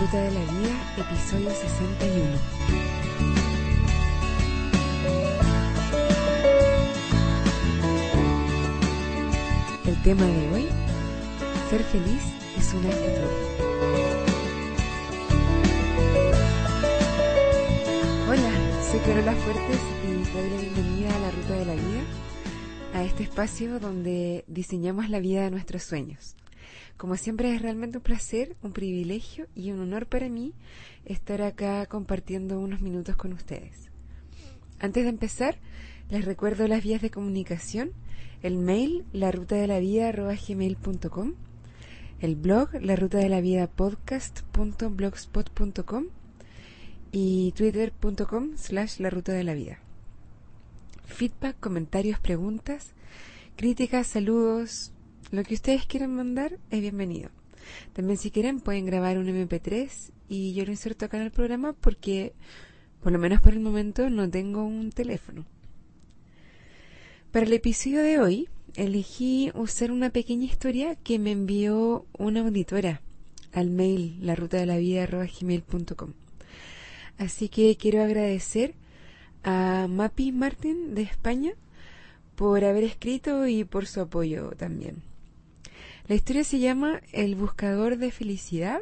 [0.00, 2.24] Ruta de la Vida, episodio 61.
[9.86, 10.68] El tema de hoy,
[11.68, 12.22] ser feliz
[12.56, 13.32] es una actitud.
[18.28, 18.52] Hola,
[18.88, 22.02] soy Carola Fuertes y doy la bienvenida a la Ruta de la Vida,
[22.94, 26.36] a este espacio donde diseñamos la vida de nuestros sueños.
[26.98, 30.52] Como siempre es realmente un placer, un privilegio y un honor para mí
[31.04, 33.88] estar acá compartiendo unos minutos con ustedes.
[34.80, 35.58] Antes de empezar,
[36.10, 37.92] les recuerdo las vías de comunicación,
[38.42, 41.34] el mail la ruta de la vida gmail.com,
[42.20, 46.06] el blog la ruta de la vida podcast.blogspot.com
[47.12, 49.78] y twitter.com slash la ruta de la vida.
[51.04, 52.92] Feedback, comentarios, preguntas,
[53.56, 54.92] críticas, saludos,
[55.30, 57.30] lo que ustedes quieran mandar es bienvenido.
[57.92, 61.74] También si quieren pueden grabar un MP3 y yo lo inserto acá en el programa
[61.74, 62.32] porque,
[63.02, 65.44] por lo menos por el momento, no tengo un teléfono.
[67.30, 73.02] Para el episodio de hoy elegí usar una pequeña historia que me envió una auditora
[73.52, 75.08] al mail la ruta de la vida.
[77.18, 78.74] Así que quiero agradecer
[79.42, 81.52] a Mapi Martin de España
[82.34, 85.02] por haber escrito y por su apoyo también.
[86.08, 88.80] La historia se llama El buscador de felicidad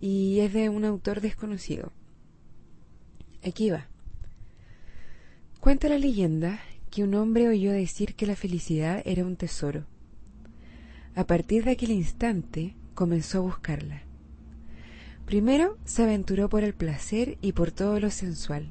[0.00, 1.92] y es de un autor desconocido.
[3.46, 3.88] Aquí va.
[5.60, 6.58] Cuenta la leyenda
[6.90, 9.84] que un hombre oyó decir que la felicidad era un tesoro.
[11.14, 14.02] A partir de aquel instante comenzó a buscarla.
[15.26, 18.70] Primero se aventuró por el placer y por todo lo sensual,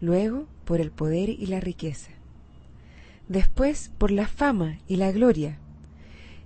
[0.00, 2.10] luego por el poder y la riqueza,
[3.28, 5.60] después por la fama y la gloria,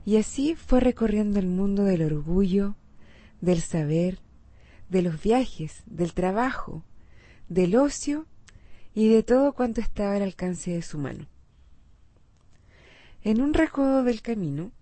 [0.05, 2.77] y así fue recorriendo el mundo del orgullo,
[3.41, 4.19] del saber,
[4.89, 6.85] de los viajes, del trabajo,
[7.49, 8.27] del ocio
[8.95, 11.27] y de todo cuanto estaba al alcance de su mano.
[13.23, 14.73] En un recodo del camino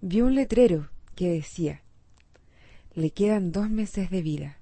[0.00, 1.82] vio un letrero que decía
[2.94, 4.56] Le quedan dos meses de vida.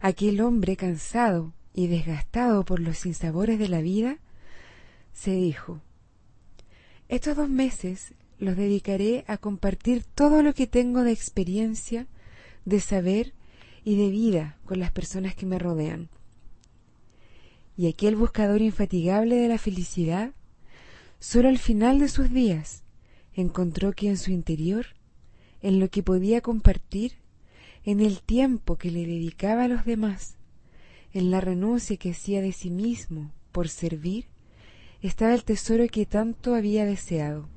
[0.00, 4.18] Aquel hombre cansado y desgastado por los sinsabores de la vida,
[5.12, 5.80] se dijo
[7.08, 12.08] Estos dos meses los dedicaré a compartir todo lo que tengo de experiencia,
[12.64, 13.34] de saber
[13.84, 16.08] y de vida con las personas que me rodean.
[17.76, 20.32] Y aquel buscador infatigable de la felicidad,
[21.20, 22.82] solo al final de sus días,
[23.32, 24.86] encontró que en su interior,
[25.60, 27.12] en lo que podía compartir,
[27.84, 30.34] en el tiempo que le dedicaba a los demás,
[31.12, 34.26] en la renuncia que hacía de sí mismo por servir,
[35.00, 37.48] estaba el tesoro que tanto había deseado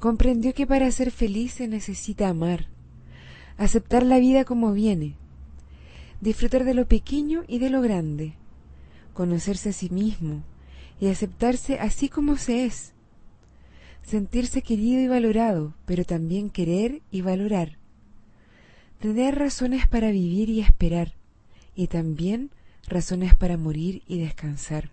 [0.00, 2.66] comprendió que para ser feliz se necesita amar,
[3.58, 5.14] aceptar la vida como viene,
[6.20, 8.34] disfrutar de lo pequeño y de lo grande,
[9.12, 10.42] conocerse a sí mismo
[10.98, 12.94] y aceptarse así como se es,
[14.02, 17.76] sentirse querido y valorado, pero también querer y valorar,
[19.00, 21.14] tener razones para vivir y esperar,
[21.74, 22.50] y también
[22.88, 24.90] razones para morir y descansar.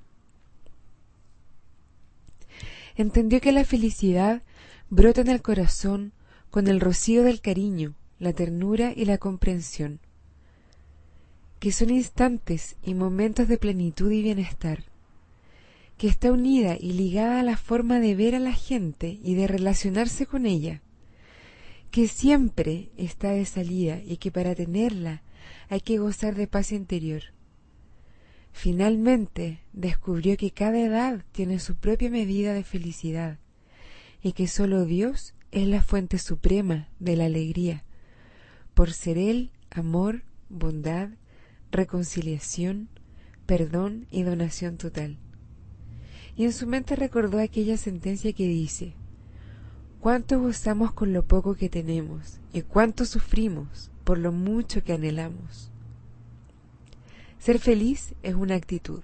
[2.98, 4.42] Entendió que la felicidad
[4.90, 6.14] brota en el corazón
[6.50, 10.00] con el rocío del cariño, la ternura y la comprensión,
[11.60, 14.86] que son instantes y momentos de plenitud y bienestar,
[15.98, 19.48] que está unida y ligada a la forma de ver a la gente y de
[19.48, 20.82] relacionarse con ella,
[21.92, 25.22] que siempre está de salida y que para tenerla
[25.70, 27.24] hay que gozar de paz interior.
[28.54, 33.40] Finalmente descubrió que cada edad tiene su propia medida de felicidad
[34.22, 37.84] y que sólo Dios es la fuente suprema de la alegría,
[38.74, 41.10] por ser Él amor, bondad,
[41.72, 42.90] reconciliación,
[43.46, 45.18] perdón y donación total.
[46.36, 48.94] Y en su mente recordó aquella sentencia que dice,
[50.00, 55.72] cuánto gozamos con lo poco que tenemos y cuánto sufrimos por lo mucho que anhelamos.
[57.40, 59.02] Ser feliz es una actitud.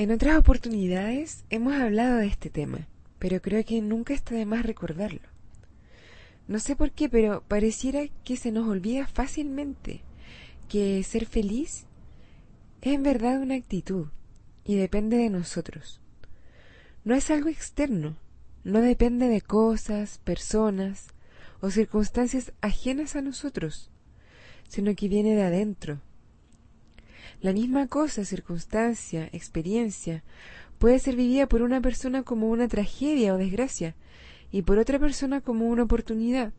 [0.00, 2.88] En otras oportunidades hemos hablado de este tema,
[3.18, 5.20] pero creo que nunca está de más recordarlo.
[6.48, 10.00] No sé por qué, pero pareciera que se nos olvida fácilmente
[10.70, 11.84] que ser feliz
[12.80, 14.06] es en verdad una actitud
[14.64, 16.00] y depende de nosotros.
[17.04, 18.16] No es algo externo,
[18.64, 21.08] no depende de cosas, personas
[21.60, 23.90] o circunstancias ajenas a nosotros,
[24.66, 26.00] sino que viene de adentro,
[27.40, 30.22] la misma cosa, circunstancia, experiencia,
[30.78, 33.94] puede ser vivida por una persona como una tragedia o desgracia
[34.50, 36.52] y por otra persona como una oportunidad.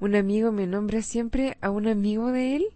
[0.00, 2.66] un amigo me nombra siempre a un amigo de él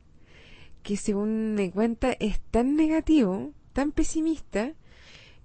[0.82, 4.75] que según me cuenta es tan negativo, tan pesimista,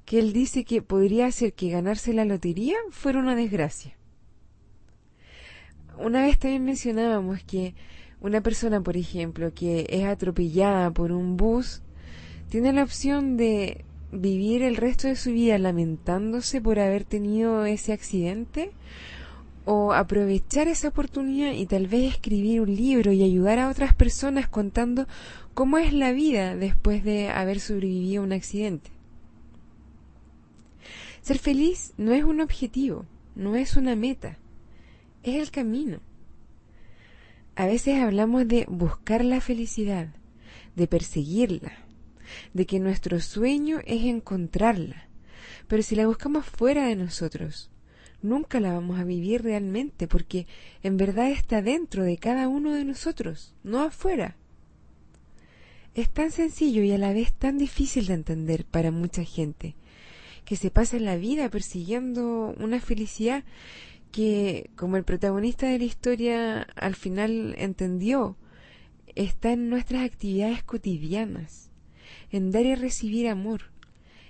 [0.06, 3.96] que él dice que podría ser que ganarse la lotería fuera una desgracia.
[5.98, 7.75] Una vez también mencionábamos que
[8.22, 11.81] una persona, por ejemplo, que es atropellada por un bus,
[12.50, 17.94] tiene la opción de vivir el resto de su vida lamentándose por haber tenido ese
[17.94, 18.72] accidente
[19.66, 24.48] o aprovechar esa oportunidad y tal vez escribir un libro y ayudar a otras personas
[24.48, 25.08] contando
[25.54, 28.90] cómo es la vida después de haber sobrevivido a un accidente.
[31.22, 33.06] Ser feliz no es un objetivo,
[33.36, 34.38] no es una meta,
[35.24, 36.00] es el camino.
[37.57, 40.09] A veces hablamos de buscar la felicidad,
[40.75, 41.71] de perseguirla,
[42.54, 45.09] de que nuestro sueño es encontrarla,
[45.68, 47.71] pero si la buscamos fuera de nosotros,
[48.21, 50.45] nunca la vamos a vivir realmente porque
[50.83, 54.36] en verdad está dentro de cada uno de nosotros, no afuera.
[55.95, 59.74] Es tan sencillo y a la vez tan difícil de entender para mucha gente,
[60.45, 63.44] que se pasa la vida persiguiendo una felicidad
[64.12, 68.38] que, como el protagonista de la historia al final entendió,
[69.15, 71.69] está en nuestras actividades cotidianas,
[72.31, 73.71] en dar y recibir amor,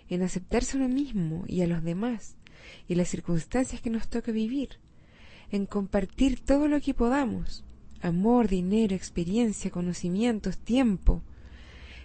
[0.09, 2.35] en aceptarse a uno mismo y a los demás,
[2.87, 4.79] y las circunstancias que nos toca vivir,
[5.51, 7.63] en compartir todo lo que podamos,
[8.01, 11.21] amor, dinero, experiencia, conocimientos, tiempo,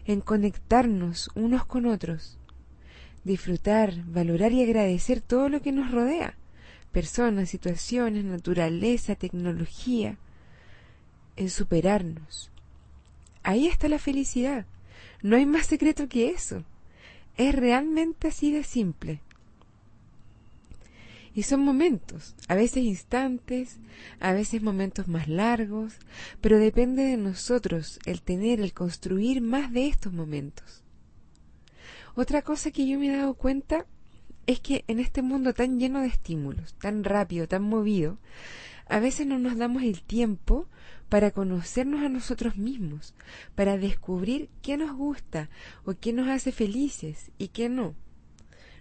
[0.04, 2.38] en conectarnos unos con otros,
[3.24, 6.36] disfrutar, valorar y agradecer todo lo que nos rodea,
[6.92, 10.18] personas, situaciones, naturaleza, tecnología,
[11.36, 12.50] en superarnos.
[13.42, 14.66] Ahí está la felicidad.
[15.22, 16.64] No hay más secreto que eso.
[17.36, 19.20] Es realmente así de simple.
[21.34, 23.78] Y son momentos, a veces instantes,
[24.20, 25.94] a veces momentos más largos,
[26.42, 30.82] pero depende de nosotros el tener, el construir más de estos momentos.
[32.14, 33.86] Otra cosa que yo me he dado cuenta
[34.46, 38.18] es que en este mundo tan lleno de estímulos, tan rápido, tan movido,
[38.88, 40.66] a veces no nos damos el tiempo
[41.08, 43.14] para conocernos a nosotros mismos,
[43.54, 45.50] para descubrir qué nos gusta
[45.84, 47.94] o qué nos hace felices y qué no.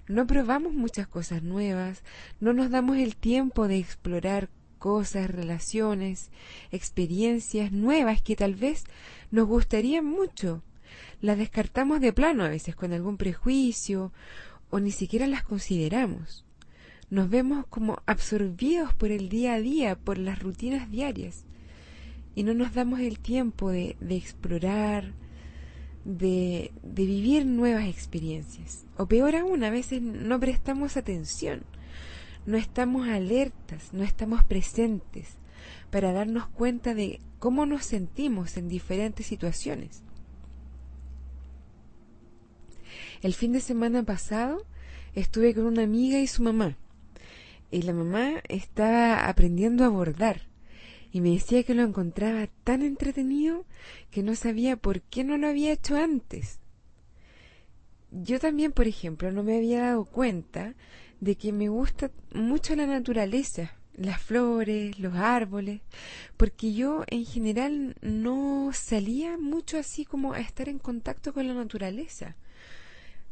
[0.07, 2.03] No probamos muchas cosas nuevas,
[2.39, 4.49] no nos damos el tiempo de explorar
[4.79, 6.31] cosas, relaciones,
[6.71, 8.85] experiencias nuevas que tal vez
[9.29, 10.63] nos gustarían mucho.
[11.21, 14.11] Las descartamos de plano a veces con algún prejuicio
[14.71, 16.45] o ni siquiera las consideramos.
[17.09, 21.43] Nos vemos como absorbidos por el día a día, por las rutinas diarias,
[22.35, 25.11] y no nos damos el tiempo de, explorar,
[26.05, 28.85] de, de vivir nuevas experiencias.
[28.97, 31.63] O peor aún, a veces no prestamos atención,
[32.45, 35.35] no estamos alertas, no estamos presentes
[35.91, 40.01] para darnos cuenta de cómo nos sentimos en diferentes situaciones.
[43.21, 44.65] El fin de semana pasado
[45.13, 46.75] estuve con una amiga y su mamá.
[47.69, 50.47] Y la mamá estaba aprendiendo a bordar.
[51.11, 53.67] Y me decía que lo encontraba tan entretenido
[54.09, 56.61] que no sabía por qué no lo había hecho antes.
[58.09, 60.73] Yo también, por ejemplo, no me había dado cuenta
[61.19, 65.81] de que me gusta mucho la naturaleza, las flores, los árboles,
[66.37, 71.53] porque yo en general no salía mucho así como a estar en contacto con la
[71.53, 72.35] naturaleza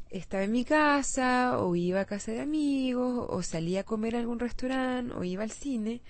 [0.10, 4.20] estaba en mi casa o iba a casa de amigos o salía a comer a
[4.20, 6.02] algún restaurante o iba al cine,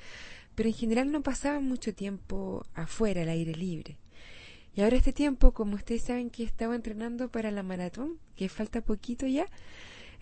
[0.55, 3.97] pero en general no pasaba mucho tiempo afuera, al aire libre.
[4.75, 8.81] Y ahora este tiempo, como ustedes saben que estaba entrenando para la maratón, que falta
[8.81, 9.47] poquito ya,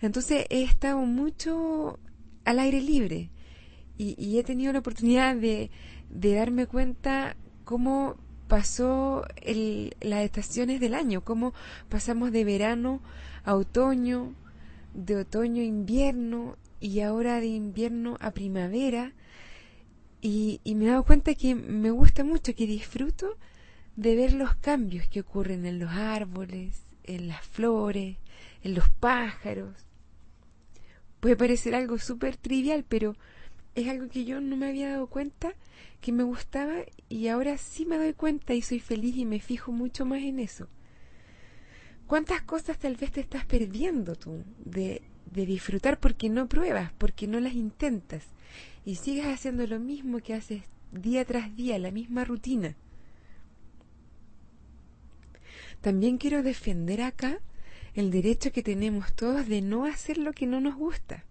[0.00, 1.98] entonces he estado mucho
[2.44, 3.30] al aire libre
[3.96, 5.70] y, he tenido la oportunidad de,
[6.08, 8.16] de darme cuenta cómo
[8.46, 11.52] pasó el, las estaciones del año, cómo
[11.88, 13.00] pasamos de verano
[13.44, 14.34] a otoño,
[14.94, 19.12] de otoño a invierno y ahora de invierno a primavera.
[20.20, 23.36] Y, y me he dado cuenta que me gusta mucho, que disfruto
[23.96, 28.16] de ver los cambios que ocurren en los árboles, en las flores,
[28.62, 29.74] en los pájaros.
[31.20, 33.16] Puede parecer algo súper trivial, pero
[33.74, 35.52] es algo que yo no me había dado cuenta
[36.00, 36.76] que me gustaba
[37.08, 40.38] y ahora sí me doy cuenta y soy feliz y me fijo mucho más en
[40.38, 40.68] eso.
[42.08, 47.38] ¿Cuántas cosas tal vez te estás perdiendo tú de, disfrutar porque no pruebas, porque no
[47.38, 48.24] las intentas
[48.86, 52.76] y sigues haciendo lo mismo que haces día tras día, la misma rutina?
[55.82, 57.40] También quiero defender acá
[57.92, 61.26] el derecho que tenemos todos de no hacer lo que no nos gusta.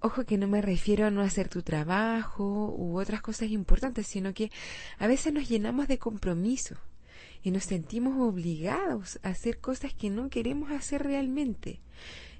[0.00, 4.34] Ojo que no me refiero a no hacer tu trabajo u otras cosas importantes, sino
[4.34, 4.50] que
[4.98, 6.76] a veces nos llenamos de compromiso
[7.46, 11.78] y nos sentimos obligados a hacer cosas que no queremos hacer realmente.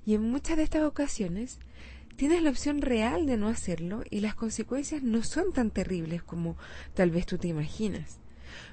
[0.05, 1.61] Y en muchas de estas ocasiones
[2.17, 6.57] tienes la opción real de no hacerlo y las consecuencias no son tan terribles como
[6.95, 8.19] tal vez tú te imaginas.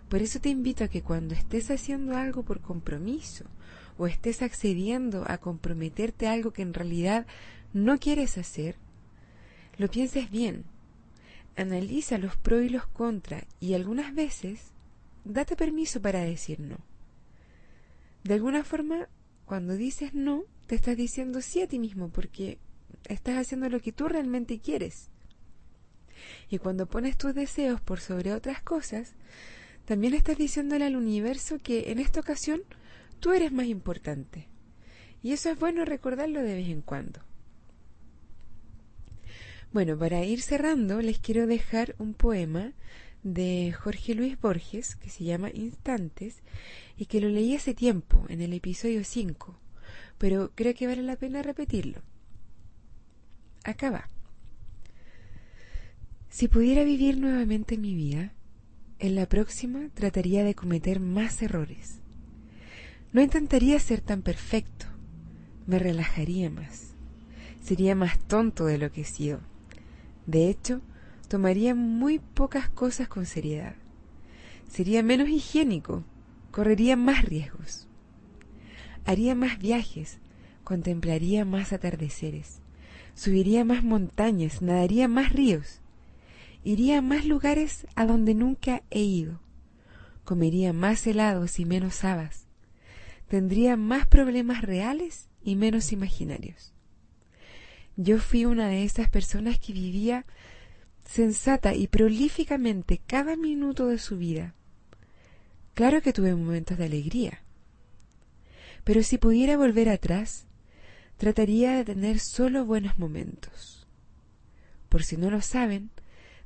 [0.09, 3.45] Por eso te invito a que cuando estés haciendo algo por compromiso
[3.99, 7.27] o estés accediendo a comprometerte a algo que en realidad
[7.73, 8.75] no quieres hacer,
[9.77, 10.65] lo pienses bien.
[11.55, 14.73] Analiza los pros y los contras y algunas veces
[15.23, 16.77] date permiso para decir no.
[18.23, 19.09] De alguna forma,
[19.45, 22.59] cuando dices no, te estás diciendo sí a ti mismo porque
[23.09, 25.09] estás haciendo lo que tú realmente quieres.
[26.49, 29.13] Y cuando pones tus deseos por sobre otras cosas,
[29.85, 32.61] también estás diciéndole al universo que en esta ocasión
[33.19, 34.47] tú eres más importante.
[35.21, 37.21] Y eso es bueno recordarlo de vez en cuando.
[39.73, 42.73] Bueno, para ir cerrando, les quiero dejar un poema
[43.23, 46.43] de Jorge Luis Borges que se llama Instantes
[46.97, 49.57] y que lo leí hace tiempo, en el episodio 5,
[50.17, 52.01] pero creo que vale la pena repetirlo.
[53.63, 54.09] Acá va.
[56.29, 58.33] Si pudiera vivir nuevamente mi vida,
[58.99, 61.99] en la próxima trataría de cometer más errores.
[63.11, 64.87] No intentaría ser tan perfecto,
[65.67, 66.95] me relajaría más,
[67.61, 69.41] sería más tonto de lo que he sido.
[70.25, 70.81] De hecho,
[71.27, 73.75] tomaría muy pocas cosas con seriedad.
[74.69, 76.03] Sería menos higiénico,
[76.51, 77.87] correría más riesgos.
[79.05, 80.19] Haría más viajes,
[80.63, 82.61] contemplaría más atardeceres,
[83.15, 85.81] subiría más montañas, nadaría más ríos,
[86.63, 89.41] iría a más lugares a donde nunca he ido,
[90.23, 92.47] comería más helados y menos habas,
[93.27, 96.73] tendría más problemas reales y menos imaginarios.
[97.95, 100.25] Yo fui una de esas personas que vivía
[101.05, 104.53] sensata y prolíficamente cada minuto de su vida.
[105.73, 107.41] Claro que tuve momentos de alegría,
[108.83, 110.45] pero si pudiera volver atrás,
[111.17, 113.87] trataría de tener solo buenos momentos.
[114.89, 115.89] Por si no lo saben,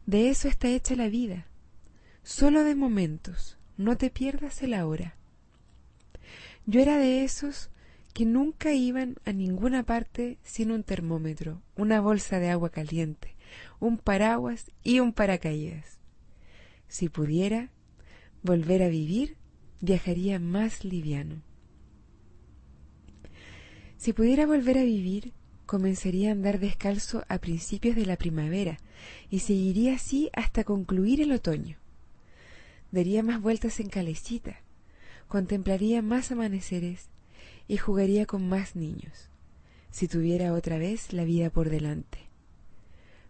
[0.06, 1.48] de eso está hecha la vida,
[2.24, 5.16] solo de momentos, no te pierdas el ahora.
[6.66, 7.70] Yo era de esos
[8.14, 13.37] que nunca iban a ninguna parte sin un termómetro, una bolsa de agua caliente,
[13.80, 16.00] un paraguas y un paracaídas.
[16.88, 17.72] Si pudiera
[18.44, 19.38] volver a vivir,
[19.82, 21.44] viajaría más liviano.
[23.98, 25.34] Si pudiera volver a vivir,
[25.66, 28.78] comenzaría a andar descalzo a principios de la primavera
[29.30, 31.78] y seguiría así hasta concluir el otoño.
[32.92, 34.62] Daría más vueltas en calecita,
[35.28, 37.10] contemplaría más amaneceres
[37.68, 39.30] y jugaría con más niños,
[39.92, 42.27] si tuviera otra vez la vida por delante.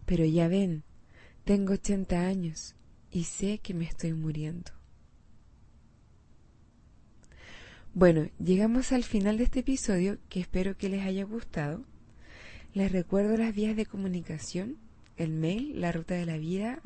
[0.08, 0.82] Pero ya ven,
[1.44, 2.74] tengo ochenta años
[3.10, 4.70] y sé que me estoy muriendo.
[7.92, 11.84] Bueno, llegamos al final de este episodio que espero que les haya gustado.
[12.72, 14.78] Les recuerdo las vías de comunicación,
[15.18, 16.80] el mail, la ruta de la vida,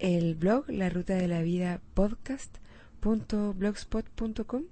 [0.00, 4.64] el blog, la ruta de la vida podcast.blogspot.com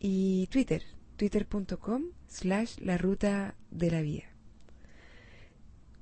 [0.00, 0.82] y Twitter,
[1.16, 4.31] twitter.com slash la ruta de la vida.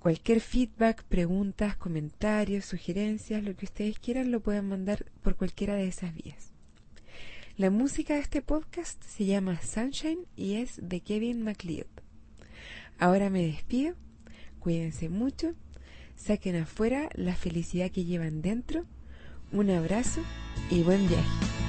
[0.00, 5.88] Cualquier feedback, preguntas, comentarios, sugerencias, lo que ustedes quieran, lo pueden mandar por cualquiera de
[5.88, 6.54] esas vías.
[7.58, 11.84] La música de este podcast se llama Sunshine y es de Kevin MacLeod.
[12.98, 13.94] Ahora me despido,
[14.58, 15.54] cuídense mucho,
[16.16, 18.86] saquen afuera la felicidad que llevan dentro,
[19.52, 20.22] un abrazo
[20.70, 21.59] y buen viaje.